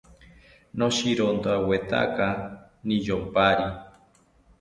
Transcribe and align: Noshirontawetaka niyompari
Noshirontawetaka 0.77 2.27
niyompari 2.85 3.67